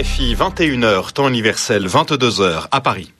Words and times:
RFI 0.00 0.34
21h, 0.34 1.12
temps 1.12 1.28
universel 1.28 1.86
22h 1.86 2.68
à 2.70 2.80
Paris. 2.80 3.12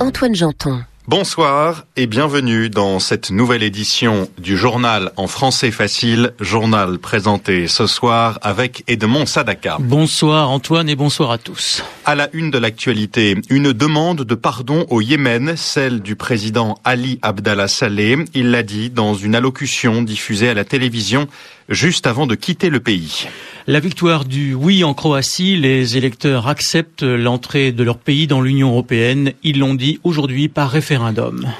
Antoine 0.00 0.34
Janton. 0.34 0.82
Bonsoir 1.08 1.84
et 1.96 2.06
bienvenue 2.06 2.70
dans 2.70 3.00
cette 3.00 3.32
nouvelle 3.32 3.64
édition 3.64 4.28
du 4.38 4.56
journal 4.56 5.10
en 5.16 5.26
français 5.26 5.72
facile, 5.72 6.32
journal 6.38 7.00
présenté 7.00 7.66
ce 7.66 7.88
soir 7.88 8.38
avec 8.40 8.84
Edmond 8.86 9.26
Sadaka. 9.26 9.78
Bonsoir 9.80 10.48
Antoine 10.48 10.88
et 10.88 10.94
bonsoir 10.94 11.32
à 11.32 11.38
tous. 11.38 11.82
À 12.04 12.14
la 12.14 12.28
une 12.32 12.52
de 12.52 12.58
l'actualité, 12.58 13.36
une 13.50 13.72
demande 13.72 14.22
de 14.22 14.34
pardon 14.36 14.86
au 14.90 15.00
Yémen, 15.00 15.56
celle 15.56 16.02
du 16.02 16.14
président 16.14 16.78
Ali 16.84 17.18
Abdallah 17.22 17.66
Saleh. 17.66 18.18
Il 18.34 18.52
l'a 18.52 18.62
dit 18.62 18.88
dans 18.88 19.14
une 19.14 19.34
allocution 19.34 20.02
diffusée 20.02 20.50
à 20.50 20.54
la 20.54 20.64
télévision 20.64 21.26
juste 21.68 22.06
avant 22.06 22.28
de 22.28 22.36
quitter 22.36 22.70
le 22.70 22.80
pays. 22.80 23.26
La 23.66 23.80
victoire 23.80 24.24
du 24.24 24.54
oui 24.54 24.82
en 24.82 24.92
Croatie, 24.92 25.56
les 25.56 25.96
électeurs 25.96 26.48
acceptent 26.48 27.04
l'entrée 27.04 27.70
de 27.70 27.84
leur 27.84 27.98
pays 27.98 28.26
dans 28.26 28.40
l'Union 28.40 28.70
européenne. 28.70 29.32
Ils 29.44 29.60
l'ont 29.60 29.74
dit 29.74 30.00
aujourd'hui 30.02 30.48
par 30.48 30.70
référendum. 30.70 30.91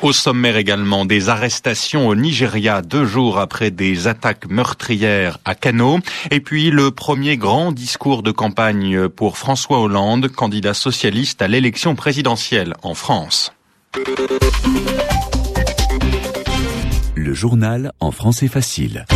Au 0.03 0.13
sommaire 0.13 0.57
également 0.57 1.05
des 1.05 1.29
arrestations 1.29 2.09
au 2.09 2.15
Nigeria 2.15 2.83
deux 2.83 3.07
jours 3.07 3.39
après 3.39 3.71
des 3.71 4.07
attaques 4.07 4.49
meurtrières 4.49 5.39
à 5.45 5.55
Kano. 5.55 6.01
Et 6.31 6.41
puis 6.41 6.71
le 6.71 6.91
premier 6.91 7.37
grand 7.37 7.73
discours 7.73 8.23
de 8.23 8.31
campagne 8.31 9.09
pour 9.09 9.39
François 9.39 9.81
Hollande, 9.81 10.29
candidat 10.29 10.75
socialiste 10.75 11.41
à 11.41 11.49
l'élection 11.49 11.95
présidentielle 11.95 12.75
en 12.83 12.95
France. 12.95 13.53
Le 17.15 17.35
journal 17.35 17.93
en 18.01 18.11
français 18.11 18.49
facile. 18.49 19.07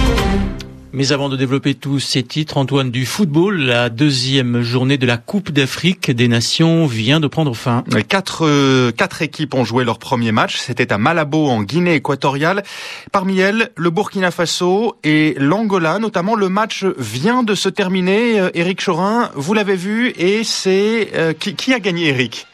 Mais 0.97 1.13
avant 1.13 1.29
de 1.29 1.37
développer 1.37 1.75
tous 1.75 2.01
ces 2.01 2.23
titres, 2.23 2.57
Antoine, 2.57 2.91
du 2.91 3.05
football, 3.05 3.61
la 3.61 3.91
deuxième 3.91 4.63
journée 4.63 4.97
de 4.97 5.07
la 5.07 5.19
Coupe 5.19 5.51
d'Afrique 5.51 6.11
des 6.11 6.27
Nations 6.27 6.87
vient 6.87 7.21
de 7.21 7.27
prendre 7.27 7.55
fin. 7.55 7.85
Quatre, 8.09 8.47
euh, 8.47 8.93
quatre 8.93 9.21
équipes 9.21 9.53
ont 9.53 9.63
joué 9.63 9.85
leur 9.85 9.99
premier 9.99 10.33
match. 10.33 10.57
C'était 10.57 10.95
à 10.95 10.97
Malabo, 10.97 11.49
en 11.49 11.63
Guinée 11.65 11.97
équatoriale. 11.97 12.63
Parmi 13.13 13.41
elles, 13.41 13.73
le 13.77 13.91
Burkina 13.91 14.31
Faso 14.31 14.97
et 15.05 15.35
l'Angola, 15.37 15.99
notamment. 15.99 16.35
Le 16.35 16.49
match 16.49 16.87
vient 16.97 17.43
de 17.43 17.55
se 17.55 17.69
terminer. 17.69 18.49
Eric 18.55 18.81
euh, 18.81 18.85
Chorin, 18.87 19.31
vous 19.35 19.53
l'avez 19.53 19.77
vu, 19.77 20.15
et 20.17 20.45
c'est 20.45 21.11
euh, 21.15 21.35
qui, 21.35 21.57
qui 21.57 21.75
a 21.75 21.79
gagné, 21.79 22.09
Eric 22.09 22.47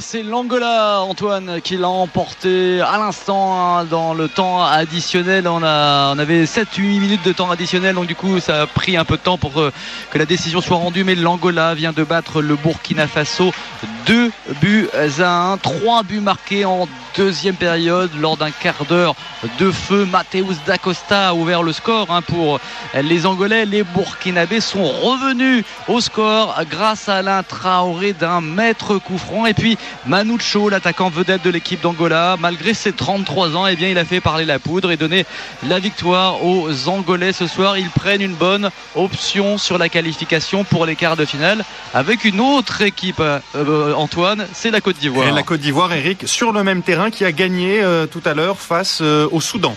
c'est 0.00 0.24
l'Angola, 0.24 1.02
Antoine, 1.02 1.60
qui 1.62 1.76
l'a 1.76 1.88
emporté 1.88 2.80
à 2.80 2.98
l'instant 2.98 3.78
hein, 3.78 3.84
dans 3.84 4.12
le 4.12 4.28
temps 4.28 4.64
additionnel. 4.64 5.46
On, 5.46 5.62
avait 5.62 6.44
7-8 6.44 6.80
minutes 7.00 7.24
de 7.24 7.32
temps 7.32 7.50
additionnel, 7.50 7.94
donc 7.94 8.06
du 8.06 8.16
coup 8.16 8.40
ça 8.40 8.62
a 8.62 8.66
pris 8.66 8.96
un 8.96 9.04
peu 9.04 9.16
de 9.16 9.22
temps 9.22 9.38
pour 9.38 9.60
euh, 9.60 9.72
que 10.10 10.18
la 10.18 10.26
décision 10.26 10.60
soit 10.60 10.78
rendue. 10.78 11.04
Mais 11.04 11.14
l'Angola 11.14 11.74
vient 11.74 11.92
de 11.92 12.02
battre 12.02 12.42
le 12.42 12.56
Burkina 12.56 13.06
Faso 13.06 13.52
2 14.06 14.32
buts 14.60 14.88
à 14.92 15.52
1, 15.52 15.58
3 15.58 16.02
buts 16.02 16.20
marqués 16.20 16.64
en 16.64 16.88
deuxième 17.16 17.54
période 17.54 18.10
lors 18.18 18.36
d'un 18.36 18.50
quart 18.50 18.84
d'heure 18.88 19.14
de 19.58 19.70
feu. 19.70 20.06
Mateus 20.06 20.56
Dacosta 20.66 21.28
a 21.28 21.34
ouvert 21.34 21.62
le 21.62 21.72
score 21.72 22.10
hein, 22.10 22.22
pour 22.22 22.60
les 22.94 23.26
Angolais. 23.26 23.66
Les 23.66 23.82
Burkinabés 23.82 24.60
sont 24.60 24.84
revenus 24.84 25.64
au 25.88 26.00
score 26.00 26.54
grâce 26.70 27.08
à 27.08 27.16
Alain 27.16 27.42
Traoré 27.42 28.12
d'un 28.12 28.40
maître 28.40 28.98
coup 28.98 29.18
franc. 29.18 29.46
Et 29.46 29.54
puis 29.54 29.78
Manucho, 30.06 30.68
l'attaquant 30.68 31.08
vedette 31.08 31.42
de 31.42 31.50
l'équipe 31.50 31.80
d'Angola, 31.80 32.36
malgré 32.38 32.74
ses 32.74 32.92
33 32.92 33.56
ans, 33.56 33.66
eh 33.66 33.76
bien, 33.76 33.88
il 33.88 33.98
a 33.98 34.04
fait 34.04 34.20
parler 34.20 34.44
la 34.44 34.58
poudre 34.58 34.90
et 34.90 34.96
donné 34.96 35.24
la 35.66 35.78
victoire 35.78 36.44
aux 36.44 36.88
Angolais 36.88 37.32
ce 37.32 37.46
soir. 37.46 37.78
Ils 37.78 37.90
prennent 37.90 38.22
une 38.22 38.34
bonne 38.34 38.70
option 38.94 39.58
sur 39.58 39.78
la 39.78 39.88
qualification 39.88 40.64
pour 40.64 40.86
les 40.86 40.96
quarts 40.96 41.16
de 41.16 41.24
finale 41.24 41.64
avec 41.92 42.24
une 42.24 42.40
autre 42.40 42.82
équipe, 42.82 43.20
euh, 43.20 43.94
Antoine, 43.94 44.46
c'est 44.52 44.70
la 44.70 44.80
Côte 44.80 44.96
d'Ivoire. 44.98 45.32
La 45.32 45.42
Côte 45.42 45.60
d'Ivoire, 45.60 45.92
Eric, 45.92 46.26
sur 46.26 46.52
le 46.52 46.64
même 46.64 46.82
terrain 46.82 47.03
qui 47.10 47.24
a 47.24 47.32
gagné 47.32 47.82
euh, 47.82 48.06
tout 48.06 48.22
à 48.24 48.34
l'heure 48.34 48.60
face 48.60 49.00
euh, 49.02 49.28
au 49.32 49.40
Soudan. 49.40 49.76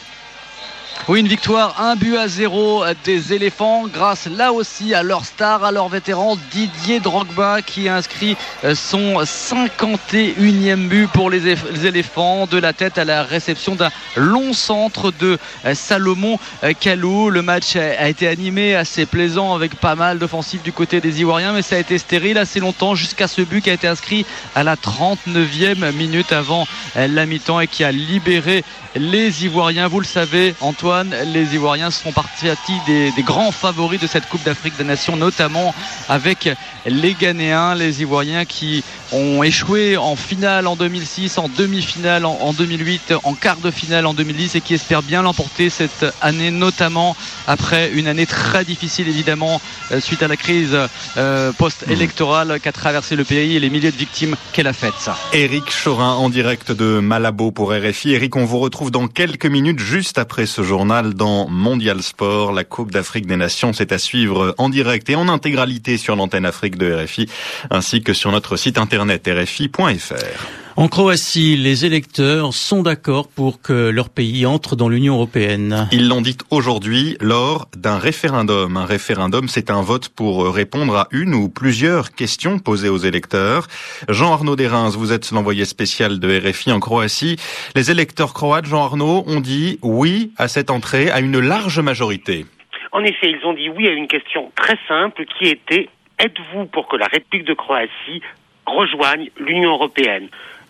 Oui, 1.07 1.21
une 1.21 1.27
victoire, 1.29 1.79
un 1.79 1.95
but 1.95 2.17
à 2.17 2.27
zéro 2.27 2.83
des 3.05 3.31
éléphants 3.31 3.87
grâce 3.87 4.27
là 4.27 4.51
aussi 4.51 4.93
à 4.93 5.03
leur 5.03 5.23
star, 5.23 5.63
à 5.63 5.71
leur 5.71 5.87
vétéran 5.87 6.37
Didier 6.51 6.99
Drogba 6.99 7.61
qui 7.61 7.87
a 7.87 7.95
inscrit 7.95 8.35
euh, 8.65 8.75
son 8.75 9.21
51e 9.21 10.87
but 10.89 11.07
pour 11.07 11.29
les 11.29 11.55
éléphants 11.85 12.45
de 12.45 12.57
la 12.57 12.73
tête 12.73 12.97
à 12.97 13.05
la 13.05 13.23
réception 13.23 13.75
d'un 13.75 13.89
long 14.17 14.51
centre 14.51 15.11
de 15.11 15.37
euh, 15.65 15.75
Salomon 15.75 16.39
euh, 16.65 16.73
Kalou. 16.77 17.29
Le 17.29 17.41
match 17.41 17.77
a 17.77 18.09
été 18.09 18.27
animé, 18.27 18.75
assez 18.75 19.05
plaisant 19.05 19.55
avec 19.55 19.75
pas 19.75 19.95
mal 19.95 20.19
d'offensives 20.19 20.61
du 20.61 20.73
côté 20.73 20.99
des 20.99 21.21
Ivoiriens, 21.21 21.53
mais 21.53 21.61
ça 21.61 21.77
a 21.77 21.79
été 21.79 21.97
stérile 21.99 22.37
assez 22.37 22.59
longtemps 22.59 22.95
jusqu'à 22.95 23.29
ce 23.29 23.41
but 23.43 23.61
qui 23.61 23.69
a 23.69 23.73
été 23.73 23.87
inscrit 23.87 24.25
à 24.55 24.63
la 24.63 24.75
39e 24.75 25.93
minute 25.93 26.33
avant 26.33 26.67
la 26.95 27.25
mi-temps 27.25 27.61
et 27.61 27.67
qui 27.67 27.85
a 27.85 27.93
libéré 27.93 28.65
les 28.95 29.45
Ivoiriens. 29.45 29.87
Vous 29.87 30.01
le 30.01 30.05
savez, 30.05 30.53
Antoine 30.59 30.86
les 31.25 31.53
Ivoiriens 31.53 31.91
sont 31.91 32.11
partis 32.13 32.47
des 32.85 33.13
grands 33.23 33.51
favoris 33.51 33.99
de 33.99 34.07
cette 34.07 34.27
Coupe 34.27 34.43
d'Afrique 34.43 34.75
des 34.77 34.83
Nations, 34.83 35.17
notamment 35.17 35.73
avec 36.07 36.49
les 36.87 37.13
Ghanéens, 37.13 37.75
les 37.75 38.01
Ivoiriens 38.01 38.45
qui 38.45 38.83
ont 39.11 39.43
échoué 39.43 39.97
en 39.97 40.15
finale 40.15 40.67
en 40.67 40.75
2006, 40.75 41.37
en 41.37 41.49
demi-finale 41.49 42.25
en, 42.25 42.53
2008, 42.53 43.13
en 43.23 43.33
quart 43.33 43.57
de 43.57 43.71
finale 43.71 44.05
en 44.05 44.13
2010 44.13 44.55
et 44.55 44.61
qui 44.61 44.73
espèrent 44.73 45.03
bien 45.03 45.21
l'emporter 45.21 45.69
cette 45.69 46.05
année, 46.21 46.51
notamment 46.51 47.15
après 47.47 47.91
une 47.91 48.07
année 48.07 48.25
très 48.25 48.65
difficile 48.65 49.07
évidemment 49.07 49.61
euh, 49.91 50.01
suite 50.01 50.23
à 50.23 50.27
la 50.27 50.35
crise 50.35 50.77
euh, 51.17 51.51
post-électorale 51.53 52.59
qu'a 52.59 52.71
traversé 52.71 53.15
le 53.15 53.23
pays 53.23 53.55
et 53.55 53.59
les 53.59 53.69
milliers 53.69 53.91
de 53.91 53.97
victimes 53.97 54.35
qu'elle 54.51 54.67
a 54.67 54.73
faites. 54.73 55.09
Éric 55.33 55.65
Chorin 55.83 56.13
en 56.13 56.29
direct 56.29 56.71
de 56.71 56.99
Malabo 56.99 57.51
pour 57.51 57.71
RFI. 57.71 58.13
Éric, 58.13 58.35
on 58.35 58.45
vous 58.45 58.59
retrouve 58.59 58.91
dans 58.91 59.07
quelques 59.07 59.45
minutes 59.45 59.79
juste 59.79 60.17
après 60.17 60.45
ce 60.45 60.63
journal 60.63 61.13
dans 61.13 61.47
Mondial 61.47 62.03
Sport. 62.03 62.51
La 62.51 62.63
Coupe 62.63 62.91
d'Afrique 62.91 63.25
des 63.25 63.37
Nations, 63.37 63.73
c'est 63.73 63.91
à 63.91 63.97
suivre 63.97 64.53
en 64.57 64.69
direct 64.69 65.09
et 65.09 65.15
en 65.15 65.29
intégralité 65.29 65.97
sur 65.97 66.15
l'antenne 66.15 66.45
Afrique 66.45 66.76
de 66.77 66.93
RFI 66.93 67.27
ainsi 67.69 68.01
que 68.01 68.13
sur 68.13 68.31
notre 68.31 68.55
site 68.57 68.77
internet 68.77 69.27
rfi.fr. 69.27 70.67
En 70.79 70.89
Croatie, 70.89 71.57
les 71.57 71.85
électeurs 71.85 72.53
sont 72.53 72.83
d'accord 72.83 73.27
pour 73.29 73.63
que 73.63 73.89
leur 73.89 74.09
pays 74.09 74.45
entre 74.45 74.75
dans 74.75 74.89
l'Union 74.89 75.15
européenne. 75.15 75.87
Ils 75.91 76.07
l'ont 76.07 76.21
dit 76.21 76.37
aujourd'hui 76.51 77.17
lors 77.19 77.67
d'un 77.75 77.97
référendum. 77.97 78.77
Un 78.77 78.85
référendum, 78.85 79.47
c'est 79.47 79.71
un 79.71 79.81
vote 79.81 80.09
pour 80.09 80.53
répondre 80.53 80.95
à 80.95 81.07
une 81.11 81.33
ou 81.33 81.49
plusieurs 81.49 82.11
questions 82.11 82.59
posées 82.59 82.89
aux 82.89 82.97
électeurs. 82.97 83.65
Jean-Arnaud 84.07 84.55
Desrins, 84.55 84.89
vous 84.89 85.11
êtes 85.11 85.31
l'envoyé 85.31 85.65
spécial 85.65 86.19
de 86.19 86.47
RFI 86.47 86.71
en 86.71 86.79
Croatie. 86.79 87.37
Les 87.75 87.89
électeurs 87.89 88.35
croates, 88.35 88.67
Jean-Arnaud, 88.67 89.23
ont 89.25 89.39
dit 89.39 89.79
oui 89.81 90.31
à 90.37 90.47
cette 90.47 90.69
entrée 90.69 91.09
à 91.09 91.21
une 91.21 91.39
large 91.39 91.79
majorité. 91.79 92.45
En 92.91 93.03
effet, 93.03 93.31
ils 93.31 93.43
ont 93.45 93.53
dit 93.53 93.69
oui 93.69 93.87
à 93.87 93.91
une 93.91 94.07
question 94.07 94.51
très 94.55 94.77
simple 94.87 95.25
qui 95.25 95.47
était 95.47 95.89
êtes-vous 96.19 96.65
pour 96.65 96.87
que 96.87 96.95
la 96.95 97.07
République 97.07 97.47
de 97.47 97.53
Croatie 97.53 98.21
rejoignent 98.65 99.29
l'Union 99.37 99.71
européenne? 99.71 100.29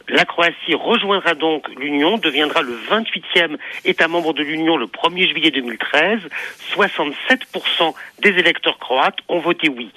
La 0.10 0.24
Croatie 0.24 0.74
rejoindra 0.74 1.34
donc 1.34 1.68
l'Union, 1.78 2.18
deviendra 2.18 2.62
le 2.62 2.72
28e 2.90 3.58
État 3.84 4.08
membre 4.08 4.34
de 4.34 4.42
l'Union 4.42 4.78
le 4.78 4.86
1er 4.86 5.28
juillet 5.28 5.52
2013. 5.52 6.20
67% 6.74 7.94
des 8.20 8.30
électeurs 8.30 8.80
croates 8.80 9.18
ont 9.28 9.40
voté 9.40 9.68
oui. 9.68 9.92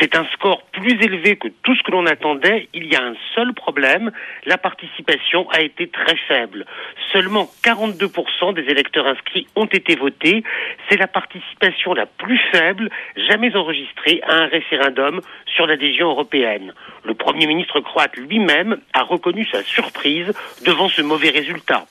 C'est 0.00 0.16
un 0.16 0.26
score 0.32 0.62
plus 0.72 1.00
élevé 1.00 1.36
que 1.36 1.46
tout 1.62 1.76
ce 1.76 1.82
que 1.84 1.92
l'on 1.92 2.06
attendait. 2.06 2.68
Il 2.74 2.86
y 2.86 2.96
a 2.96 3.02
un 3.02 3.14
seul 3.36 3.54
problème, 3.54 4.10
la 4.46 4.58
participation 4.58 5.48
a 5.50 5.60
été 5.60 5.86
très 5.88 6.16
faible. 6.26 6.66
Seulement 7.12 7.48
42% 7.64 8.52
des 8.52 8.62
électeurs 8.62 9.06
inscrits 9.06 9.46
ont 9.54 9.66
été 9.66 9.94
votés. 9.94 10.42
C'est 10.88 10.98
la 10.98 11.06
participation 11.06 11.94
la 11.94 12.06
plus 12.06 12.40
faible 12.50 12.90
jamais 13.28 13.54
enregistrée 13.54 14.20
à 14.26 14.34
un 14.34 14.46
référendum 14.46 15.20
sur 15.46 15.68
l'adhésion 15.68 16.08
européenne. 16.08 16.74
Le 17.06 17.14
Premier 17.14 17.46
ministre 17.46 17.78
croate 17.80 18.16
lui-même 18.16 18.78
a 18.92 19.02
reconnu 19.02 19.46
sa 19.46 19.62
surprise 19.62 20.32
devant 20.64 20.88
ce 20.88 21.02
mauvais 21.02 21.30
résultat. 21.30 21.86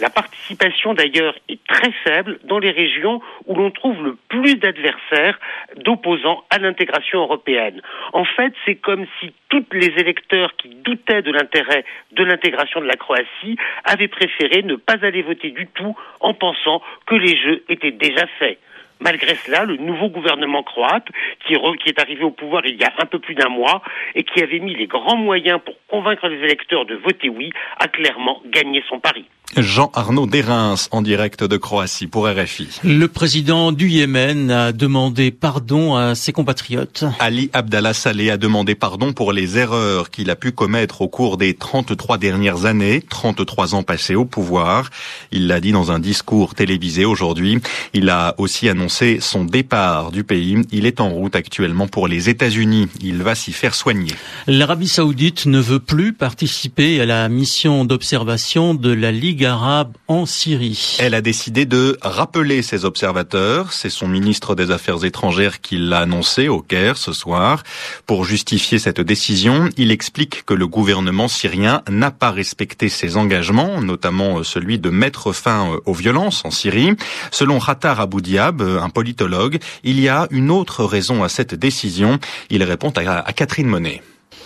La 0.00 0.10
participation 0.10 0.92
d'ailleurs 0.92 1.36
est 1.48 1.64
très 1.68 1.92
faible 2.04 2.40
dans 2.44 2.58
les 2.58 2.72
régions 2.72 3.20
où 3.46 3.54
l'on 3.54 3.70
trouve 3.70 4.02
le 4.02 4.16
plus 4.28 4.56
d'adversaires 4.56 5.38
d'opposants 5.76 6.42
à 6.50 6.58
l'intégration 6.58 7.20
européenne. 7.20 7.80
En 8.12 8.24
fait, 8.24 8.52
c'est 8.64 8.74
comme 8.74 9.06
si 9.20 9.32
tous 9.50 9.64
les 9.72 9.92
électeurs 9.98 10.56
qui 10.56 10.70
doutaient 10.70 11.22
de 11.22 11.30
l'intérêt 11.30 11.84
de 12.12 12.24
l'intégration 12.24 12.80
de 12.80 12.86
la 12.86 12.96
Croatie 12.96 13.56
avaient 13.84 14.08
préféré 14.08 14.62
ne 14.64 14.74
pas 14.74 14.96
aller 15.02 15.22
voter 15.22 15.50
du 15.50 15.68
tout 15.68 15.96
en 16.20 16.34
pensant 16.34 16.82
que 17.06 17.14
les 17.14 17.36
jeux 17.36 17.62
étaient 17.68 17.92
déjà 17.92 18.26
faits. 18.38 18.58
Malgré 19.00 19.34
cela, 19.36 19.64
le 19.64 19.76
nouveau 19.76 20.08
gouvernement 20.08 20.62
croate, 20.62 21.06
qui, 21.46 21.54
est 21.54 22.00
arrivé 22.00 22.24
au 22.24 22.30
pouvoir 22.30 22.64
il 22.64 22.76
y 22.76 22.84
a 22.84 22.92
un 22.98 23.06
peu 23.06 23.18
plus 23.18 23.34
d'un 23.34 23.48
mois 23.48 23.82
et 24.14 24.24
qui 24.24 24.42
avait 24.42 24.58
mis 24.58 24.74
les 24.74 24.86
grands 24.86 25.16
moyens 25.16 25.60
pour 25.64 25.74
convaincre 25.88 26.28
les 26.28 26.38
électeurs 26.38 26.86
de 26.86 26.94
voter 26.94 27.28
oui, 27.28 27.50
a 27.78 27.88
clairement 27.88 28.42
gagné 28.46 28.82
son 28.88 28.98
pari. 28.98 29.26
Jean 29.56 29.90
Arnaud 29.94 30.26
Derins 30.26 30.74
en 30.90 31.00
direct 31.00 31.42
de 31.42 31.56
Croatie 31.56 32.08
pour 32.08 32.28
RFI. 32.28 32.68
Le 32.84 33.06
président 33.06 33.72
du 33.72 33.88
Yémen 33.88 34.50
a 34.50 34.72
demandé 34.72 35.30
pardon 35.30 35.94
à 35.94 36.14
ses 36.14 36.32
compatriotes. 36.32 37.04
Ali 37.20 37.48
Abdallah 37.54 37.94
Saleh 37.94 38.30
a 38.30 38.36
demandé 38.36 38.74
pardon 38.74 39.12
pour 39.12 39.32
les 39.32 39.56
erreurs 39.56 40.10
qu'il 40.10 40.30
a 40.30 40.36
pu 40.36 40.52
commettre 40.52 41.00
au 41.00 41.08
cours 41.08 41.38
des 41.38 41.54
33 41.54 42.18
dernières 42.18 42.66
années, 42.66 43.02
33 43.08 43.74
ans 43.74 43.82
passés 43.82 44.14
au 44.14 44.24
pouvoir. 44.24 44.90
Il 45.32 45.46
l'a 45.46 45.60
dit 45.60 45.72
dans 45.72 45.90
un 45.90 46.00
discours 46.00 46.54
télévisé 46.54 47.04
aujourd'hui. 47.04 47.58
Il 47.94 48.10
a 48.10 48.34
aussi 48.38 48.68
annoncé 48.68 49.18
son 49.20 49.44
départ 49.44 50.10
du 50.10 50.24
pays. 50.24 50.58
Il 50.70 50.84
est 50.84 51.00
en 51.00 51.08
route 51.08 51.36
actuellement 51.36 51.88
pour 51.88 52.08
les 52.08 52.28
États-Unis. 52.28 52.88
Il 53.00 53.22
va 53.22 53.34
s'y 53.34 53.52
faire 53.52 53.74
soigner. 53.74 54.12
L'Arabie 54.46 54.88
saoudite 54.88 55.46
ne 55.46 55.60
veut 55.60 55.80
plus 55.80 56.12
participer 56.12 57.00
à 57.00 57.06
la 57.06 57.28
mission 57.28 57.84
d'observation 57.84 58.74
de 58.74 58.92
la 58.92 59.12
Ligue 59.12 59.35
arabe 59.44 59.92
en 60.08 60.26
Syrie. 60.26 60.96
Elle 61.00 61.14
a 61.14 61.20
décidé 61.20 61.66
de 61.66 61.98
rappeler 62.02 62.62
ses 62.62 62.84
observateurs. 62.84 63.72
C'est 63.72 63.90
son 63.90 64.08
ministre 64.08 64.54
des 64.54 64.70
Affaires 64.70 65.04
étrangères 65.04 65.60
qui 65.60 65.76
l'a 65.76 66.00
annoncé 66.00 66.48
au 66.48 66.60
Caire 66.60 66.96
ce 66.96 67.12
soir. 67.12 67.62
Pour 68.06 68.24
justifier 68.24 68.78
cette 68.78 69.00
décision, 69.00 69.68
il 69.76 69.90
explique 69.90 70.44
que 70.44 70.54
le 70.54 70.66
gouvernement 70.66 71.28
syrien 71.28 71.82
n'a 71.88 72.10
pas 72.10 72.30
respecté 72.30 72.88
ses 72.88 73.16
engagements, 73.16 73.80
notamment 73.80 74.42
celui 74.42 74.78
de 74.78 74.90
mettre 74.90 75.32
fin 75.32 75.78
aux 75.84 75.94
violences 75.94 76.44
en 76.44 76.50
Syrie. 76.50 76.94
Selon 77.30 77.60
Khatar 77.60 78.00
Abou 78.00 78.20
Diab, 78.20 78.62
un 78.62 78.90
politologue, 78.90 79.58
il 79.84 80.00
y 80.00 80.08
a 80.08 80.26
une 80.30 80.50
autre 80.50 80.84
raison 80.84 81.22
à 81.22 81.28
cette 81.28 81.54
décision. 81.54 82.18
Il 82.50 82.62
répond 82.62 82.92
à, 82.96 83.32
Catherine 83.32 83.68
Monet. 83.68 84.02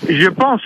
Je 0.09 0.29
pense 0.29 0.63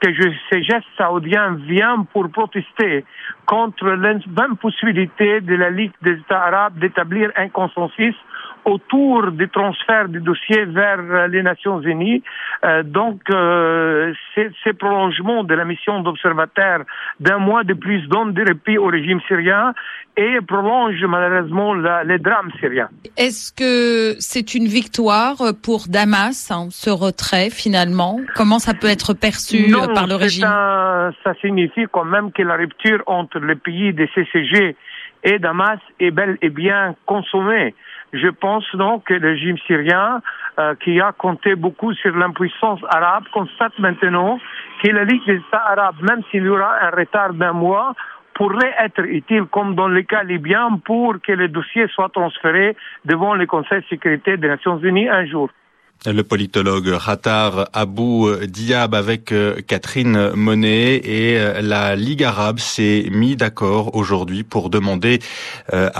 que 0.00 0.08
ces 0.50 0.62
gestes 0.62 0.86
saoudiens 0.96 1.54
viennent 1.66 2.06
pour 2.12 2.30
protester 2.30 3.04
contre 3.44 3.86
l'impossibilité 3.86 5.40
de 5.40 5.54
la 5.54 5.70
Ligue 5.70 5.92
des 6.02 6.12
États 6.12 6.42
arabes 6.44 6.78
d'établir 6.78 7.30
un 7.36 7.48
consensus 7.48 8.14
autour 8.64 9.32
du 9.32 9.48
transfert 9.48 10.08
du 10.08 10.20
dossier 10.20 10.64
vers 10.66 11.28
les 11.28 11.42
Nations 11.42 11.80
Unies. 11.80 12.22
Euh, 12.64 12.82
donc, 12.82 13.20
euh, 13.30 14.12
ces, 14.34 14.72
prolongements 14.72 15.44
de 15.44 15.54
la 15.54 15.64
mission 15.64 16.00
d'observateur 16.00 16.84
d'un 17.20 17.38
mois 17.38 17.64
de 17.64 17.74
plus 17.74 18.06
donnent 18.08 18.32
des 18.32 18.44
répits 18.44 18.78
au 18.78 18.86
régime 18.86 19.20
syrien 19.26 19.74
et 20.16 20.38
prolongent 20.46 21.04
malheureusement 21.06 21.74
la, 21.74 22.04
les 22.04 22.18
drames 22.18 22.50
syriens. 22.60 22.88
Est-ce 23.16 23.52
que 23.52 24.16
c'est 24.18 24.54
une 24.54 24.66
victoire 24.66 25.36
pour 25.62 25.84
Damas, 25.88 26.50
hein, 26.50 26.68
ce 26.70 26.90
retrait 26.90 27.50
finalement? 27.50 28.20
Comment 28.34 28.58
ça 28.58 28.74
peut 28.74 28.88
être 28.88 29.14
perçu 29.14 29.68
non, 29.68 29.92
par 29.94 30.06
le 30.06 30.14
régime? 30.14 30.44
un, 30.44 31.12
Ça 31.24 31.34
signifie 31.40 31.86
quand 31.90 32.04
même 32.04 32.32
que 32.32 32.42
la 32.42 32.56
rupture 32.56 33.02
entre 33.06 33.38
les 33.38 33.56
pays 33.56 33.92
des 33.92 34.08
CCG 34.14 34.76
et 35.24 35.38
Damas 35.38 35.78
est 36.00 36.10
bel 36.10 36.38
et 36.42 36.50
bien 36.50 36.94
consommée. 37.06 37.74
Je 38.12 38.28
pense 38.28 38.64
donc 38.74 39.04
que 39.04 39.14
le 39.14 39.28
régime 39.28 39.58
syrien, 39.66 40.22
euh, 40.58 40.74
qui 40.76 41.00
a 41.00 41.12
compté 41.12 41.54
beaucoup 41.54 41.92
sur 41.94 42.16
l'impuissance 42.16 42.80
arabe, 42.88 43.24
constate 43.32 43.78
maintenant 43.78 44.40
que 44.82 44.90
la 44.90 45.04
Ligue 45.04 45.24
des 45.26 45.36
États 45.36 45.64
arabes, 45.66 45.96
même 46.08 46.22
s'il 46.30 46.44
y 46.44 46.48
aura 46.48 46.72
un 46.82 46.90
retard 46.90 47.34
d'un 47.34 47.52
mois, 47.52 47.94
pourrait 48.34 48.74
être 48.78 49.04
utile, 49.04 49.44
comme 49.50 49.74
dans 49.74 49.88
le 49.88 50.02
cas 50.02 50.22
libyen, 50.22 50.78
pour 50.84 51.16
que 51.20 51.32
le 51.32 51.48
dossier 51.48 51.86
soit 51.88 52.08
transféré 52.08 52.76
devant 53.04 53.34
le 53.34 53.46
Conseil 53.46 53.80
de 53.80 53.86
sécurité 53.86 54.36
des 54.36 54.48
Nations 54.48 54.78
Unies 54.78 55.08
un 55.08 55.26
jour. 55.26 55.50
Le 56.06 56.22
politologue 56.22 56.86
Ratar 56.86 57.70
Abou 57.72 58.30
Diab 58.46 58.94
avec 58.94 59.32
euh, 59.32 59.56
Catherine 59.66 60.30
Monet 60.30 60.94
et 60.94 61.36
euh, 61.36 61.60
la 61.60 61.96
Ligue 61.96 62.22
arabe 62.22 62.60
s'est 62.60 63.08
mis 63.10 63.34
d'accord 63.34 63.96
aujourd'hui 63.96 64.44
pour 64.44 64.70
demander 64.70 65.18
euh, 65.72 65.90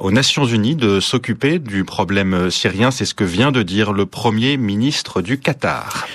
aux 0.00 0.10
Nations 0.10 0.46
Unies 0.46 0.74
de 0.74 0.98
s'occuper 0.98 1.60
du 1.60 1.84
problème 1.84 2.50
syrien. 2.50 2.90
C'est 2.90 3.04
ce 3.04 3.14
que 3.14 3.22
vient 3.22 3.52
de 3.52 3.62
dire 3.62 3.92
le 3.92 4.04
premier 4.04 4.56
ministre 4.56 5.22
du 5.22 5.38
Qatar. 5.38 6.08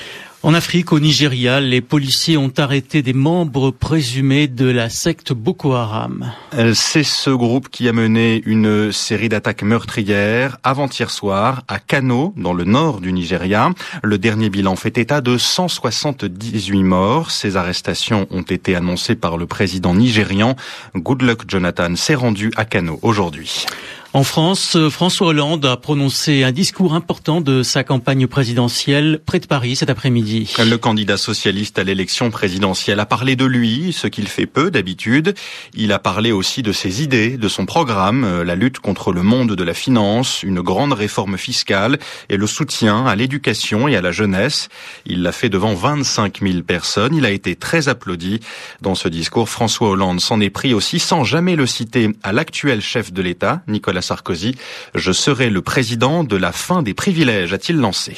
En 0.46 0.54
Afrique, 0.54 0.92
au 0.92 1.00
Nigeria, 1.00 1.62
les 1.62 1.80
policiers 1.80 2.36
ont 2.36 2.52
arrêté 2.58 3.02
des 3.02 3.14
membres 3.14 3.72
présumés 3.72 4.50
de 4.50 4.66
la 4.66 4.90
secte 4.90 5.32
Boko 5.32 5.72
Haram. 5.72 6.34
Euh, 6.56 6.74
c'est 6.76 7.06
ce 7.06 7.30
groupe 7.30 7.70
qui 7.70 7.88
a 7.88 7.94
mené 7.94 8.42
une 8.46 8.92
série 8.92 9.30
d'attaques 9.30 9.64
meurtrières 9.64 10.58
avant-hier 10.62 11.12
soir 11.12 11.64
à 11.70 11.80
Kano, 11.80 12.34
dans 12.36 12.52
le 12.52 12.66
nord 12.66 13.00
du 13.00 13.14
Nigeria. 13.14 13.70
Le 14.04 14.18
dernier 14.18 14.50
bilan 14.50 14.76
fait 14.76 14.98
état 14.98 15.22
de 15.22 15.38
178 15.38 16.84
morts. 16.84 17.32
Ces 17.32 17.56
arrestations 17.56 18.28
ont 18.30 18.42
été 18.42 18.76
annoncées 18.76 19.16
par 19.16 19.38
le 19.38 19.46
président 19.46 19.94
nigérian. 19.96 20.58
Goodluck 20.94 21.50
Jonathan 21.50 21.96
s'est 21.96 22.16
rendu 22.16 22.52
à 22.58 22.66
Kano 22.66 23.00
aujourd'hui. 23.02 23.66
En 24.16 24.22
France, 24.22 24.78
François 24.92 25.30
Hollande 25.30 25.66
a 25.66 25.76
prononcé 25.76 26.44
un 26.44 26.52
discours 26.52 26.94
important 26.94 27.42
de 27.42 27.64
sa 27.64 27.84
campagne 27.84 28.28
présidentielle 28.28 29.20
près 29.26 29.40
de 29.40 29.48
Paris 29.48 29.76
cet 29.76 29.90
après-midi. 29.90 30.54
Le 30.60 30.76
candidat 30.76 31.18
socialiste 31.18 31.80
à 31.80 31.84
l'élection 31.84 32.30
présidentielle 32.30 33.00
a 33.00 33.08
parlé 33.08 33.36
de 33.36 33.46
lui, 33.46 33.92
ce 33.92 34.06
qu'il 34.06 34.28
fait 34.28 34.46
peu 34.46 34.70
d'habitude. 34.70 35.34
Il 35.74 35.92
a 35.92 35.98
parlé 35.98 36.32
aussi 36.32 36.62
de 36.62 36.72
ses 36.72 37.02
idées, 37.02 37.38
de 37.38 37.48
son 37.48 37.66
programme, 37.66 38.24
euh, 38.24 38.44
la 38.44 38.54
lutte 38.54 38.78
contre 38.78 39.12
le 39.12 39.24
monde 39.24 39.56
de 39.56 39.64
la 39.64 39.74
finance, 39.74 40.44
une 40.44 40.62
grande 40.62 40.94
réforme 40.94 41.40
fiscale 41.40 41.98
et 42.30 42.38
le 42.38 42.46
soutien 42.46 43.08
à 43.08 43.16
l'éducation 43.16 43.88
et 43.88 43.96
à 43.96 44.02
la 44.04 44.12
jeunesse. 44.12 44.70
Il 45.08 45.24
l'a 45.24 45.32
fait 45.32 45.50
devant 45.50 45.74
25 45.74 46.40
000 46.40 46.62
personnes. 46.62 47.16
Il 47.16 47.26
a 47.26 47.32
été 47.32 47.56
très 47.56 47.90
applaudi. 47.90 48.42
Dans 48.80 48.94
ce 48.94 49.08
discours, 49.08 49.50
François 49.50 49.90
Hollande 49.90 50.20
s'en 50.20 50.40
est 50.40 50.52
pris 50.52 50.76
aussi 50.76 51.00
sans 51.00 51.24
jamais 51.24 51.56
le 51.56 51.66
citer 51.66 52.12
à 52.22 52.32
l'actuel 52.32 52.80
chef 52.80 53.12
de 53.12 53.24
l'État, 53.24 53.64
Nicolas 53.68 54.03
Sarkozy. 54.04 54.56
Je 54.94 55.12
serai 55.12 55.50
le 55.50 55.64
président 55.64 56.24
de 56.24 56.36
la 56.36 56.52
fin 56.52 56.84
des 56.84 56.94
privilèges, 56.94 57.54
a-t-il 57.54 57.78
lancé. 57.78 58.16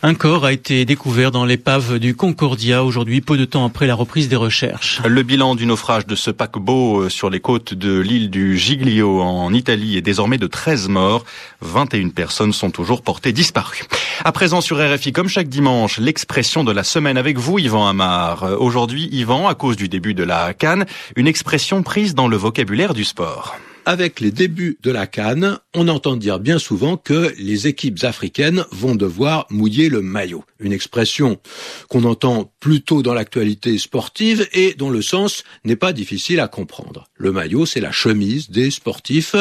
Un 0.00 0.14
corps 0.14 0.44
a 0.44 0.52
été 0.52 0.84
découvert 0.84 1.32
dans 1.32 1.44
l'épave 1.44 1.98
du 1.98 2.14
Concordia 2.14 2.84
aujourd'hui, 2.84 3.20
peu 3.20 3.36
de 3.36 3.44
temps 3.44 3.66
après 3.66 3.88
la 3.88 3.96
reprise 3.96 4.28
des 4.28 4.36
recherches. 4.36 5.00
Le 5.04 5.24
bilan 5.24 5.56
du 5.56 5.66
naufrage 5.66 6.06
de 6.06 6.14
ce 6.14 6.30
paquebot 6.30 7.00
euh, 7.00 7.08
sur 7.08 7.30
les 7.30 7.40
côtes 7.40 7.74
de 7.74 7.98
l'île 7.98 8.30
du 8.30 8.56
Giglio 8.56 9.20
en 9.20 9.52
Italie 9.52 9.96
est 9.96 10.00
désormais 10.00 10.38
de 10.38 10.46
13 10.46 10.88
morts. 10.88 11.24
21 11.62 12.10
personnes 12.10 12.52
sont 12.52 12.70
toujours 12.70 13.02
portées 13.02 13.32
disparues. 13.32 13.82
À 14.24 14.30
présent 14.30 14.60
sur 14.60 14.78
RFI, 14.78 15.10
comme 15.10 15.28
chaque 15.28 15.48
dimanche, 15.48 15.98
l'expression 15.98 16.62
de 16.62 16.70
la 16.70 16.84
semaine 16.84 17.18
avec 17.18 17.36
vous, 17.36 17.58
Yvan 17.58 17.88
Amar. 17.88 18.44
Euh, 18.44 18.56
aujourd'hui, 18.56 19.08
Yvan, 19.10 19.48
à 19.48 19.56
cause 19.56 19.76
du 19.76 19.88
début 19.88 20.14
de 20.14 20.22
la 20.22 20.54
Cannes, 20.54 20.86
une 21.16 21.26
expression 21.26 21.82
prise 21.82 22.14
dans 22.14 22.28
le 22.28 22.36
vocabulaire 22.36 22.94
du 22.94 23.02
sport 23.02 23.56
avec 23.88 24.20
les 24.20 24.30
débuts 24.30 24.76
de 24.82 24.90
la 24.90 25.06
Cannes, 25.06 25.60
on 25.74 25.88
entend 25.88 26.16
dire 26.16 26.40
bien 26.40 26.58
souvent 26.58 26.98
que 26.98 27.32
les 27.38 27.68
équipes 27.68 28.04
africaines 28.04 28.66
vont 28.70 28.94
devoir 28.94 29.46
mouiller 29.48 29.88
le 29.88 30.02
maillot. 30.02 30.44
Une 30.60 30.74
expression 30.74 31.40
qu'on 31.88 32.04
entend 32.04 32.52
plutôt 32.60 33.00
dans 33.00 33.14
l'actualité 33.14 33.78
sportive 33.78 34.46
et 34.52 34.74
dont 34.74 34.90
le 34.90 35.00
sens 35.00 35.42
n'est 35.64 35.74
pas 35.74 35.94
difficile 35.94 36.40
à 36.40 36.48
comprendre. 36.48 37.08
Le 37.16 37.32
maillot, 37.32 37.64
c'est 37.64 37.80
la 37.80 37.90
chemise 37.90 38.50
des 38.50 38.70
sportifs, 38.70 39.36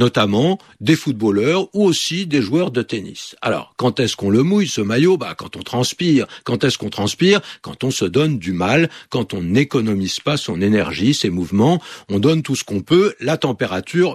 notamment 0.00 0.58
des 0.80 0.96
footballeurs 0.96 1.68
ou 1.72 1.84
aussi 1.84 2.26
des 2.26 2.42
joueurs 2.42 2.72
de 2.72 2.82
tennis. 2.82 3.36
Alors, 3.40 3.72
quand 3.76 4.00
est-ce 4.00 4.16
qu'on 4.16 4.30
le 4.30 4.42
mouille, 4.42 4.66
ce 4.66 4.80
maillot? 4.80 5.16
Bah, 5.16 5.36
quand 5.38 5.56
on 5.56 5.62
transpire. 5.62 6.26
Quand 6.42 6.64
est-ce 6.64 6.76
qu'on 6.76 6.90
transpire? 6.90 7.40
Quand 7.60 7.84
on 7.84 7.92
se 7.92 8.04
donne 8.04 8.40
du 8.40 8.52
mal, 8.52 8.90
quand 9.10 9.32
on 9.32 9.42
n'économise 9.42 10.18
pas 10.18 10.36
son 10.36 10.60
énergie, 10.60 11.14
ses 11.14 11.30
mouvements, 11.30 11.80
on 12.08 12.18
donne 12.18 12.42
tout 12.42 12.56
ce 12.56 12.64
qu'on 12.64 12.80
peut, 12.80 13.14
la 13.20 13.36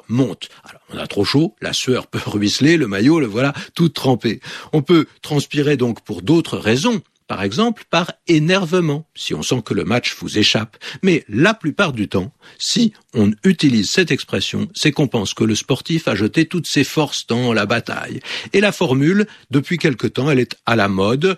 monte. 0.07 0.49
On 0.93 0.97
a 0.97 1.07
trop 1.07 1.25
chaud, 1.25 1.55
la 1.61 1.73
sueur 1.73 2.07
peut 2.07 2.19
ruisseler, 2.25 2.77
le 2.77 2.87
maillot, 2.87 3.19
le 3.19 3.27
voilà, 3.27 3.53
tout 3.75 3.89
trempé. 3.89 4.41
On 4.73 4.81
peut 4.81 5.05
transpirer 5.21 5.77
donc 5.77 6.01
pour 6.01 6.21
d'autres 6.21 6.57
raisons. 6.57 7.01
Par 7.27 7.43
exemple, 7.43 7.83
par 7.89 8.13
énervement, 8.29 9.05
si 9.13 9.33
on 9.33 9.43
sent 9.43 9.61
que 9.65 9.73
le 9.73 9.83
match 9.83 10.15
vous 10.19 10.37
échappe. 10.37 10.77
Mais 11.03 11.25
la 11.27 11.53
plupart 11.53 11.91
du 11.91 12.07
temps, 12.07 12.31
si 12.57 12.93
on 13.13 13.31
utilise 13.43 13.89
cette 13.89 14.11
expression, 14.11 14.69
c'est 14.73 14.93
qu'on 14.93 15.09
pense 15.09 15.33
que 15.33 15.43
le 15.43 15.53
sportif 15.53 16.07
a 16.07 16.15
jeté 16.15 16.45
toutes 16.45 16.67
ses 16.67 16.85
forces 16.85 17.27
dans 17.27 17.51
la 17.51 17.65
bataille. 17.65 18.21
Et 18.53 18.61
la 18.61 18.71
formule, 18.71 19.27
depuis 19.51 19.77
quelque 19.77 20.07
temps, 20.07 20.31
elle 20.31 20.39
est 20.39 20.55
à 20.65 20.77
la 20.77 20.87
mode 20.87 21.37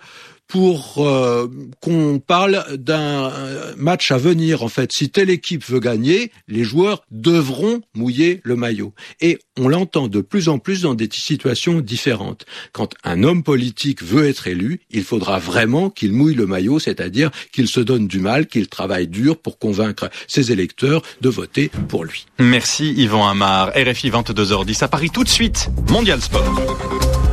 pour 0.50 0.96
euh, 0.98 1.46
qu'on 1.80 2.18
parle 2.18 2.76
d'un 2.76 3.32
match 3.76 4.10
à 4.10 4.18
venir. 4.18 4.64
En 4.64 4.68
fait, 4.68 4.90
si 4.92 5.08
telle 5.08 5.30
équipe 5.30 5.64
veut 5.64 5.78
gagner, 5.78 6.32
les 6.48 6.64
joueurs 6.64 7.04
devront 7.12 7.80
mouiller 7.94 8.40
le 8.42 8.56
maillot. 8.56 8.92
Et 9.20 9.38
on 9.56 9.68
l'entend 9.68 10.08
de 10.08 10.20
plus 10.20 10.48
en 10.48 10.58
plus 10.58 10.82
dans 10.82 10.94
des 10.94 11.08
situations 11.10 11.80
différentes. 11.80 12.46
Quand 12.72 12.94
un 13.04 13.22
homme 13.22 13.44
politique 13.44 14.02
veut 14.02 14.28
être 14.28 14.48
élu, 14.48 14.80
il 14.90 15.04
faudra 15.04 15.38
vraiment 15.38 15.88
qu'il 15.88 16.12
mouille 16.12 16.34
le 16.34 16.46
maillot, 16.46 16.80
c'est-à-dire 16.80 17.30
qu'il 17.52 17.68
se 17.68 17.80
donne 17.80 18.08
du 18.08 18.18
mal, 18.18 18.48
qu'il 18.48 18.68
travaille 18.68 19.06
dur 19.06 19.38
pour 19.38 19.58
convaincre 19.58 20.10
ses 20.26 20.50
électeurs 20.50 21.02
de 21.20 21.28
voter 21.28 21.70
pour 21.88 22.04
lui. 22.04 22.26
Merci 22.40 22.92
Yvan 22.94 23.28
Amar. 23.28 23.68
RFI 23.68 24.10
22h10 24.10 24.82
à 24.82 24.88
Paris 24.88 25.10
tout 25.10 25.22
de 25.22 25.28
suite. 25.28 25.70
Mondial 25.88 26.20
Sport. 26.20 27.29